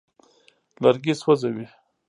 [0.81, 1.65] لرګي سوځوي.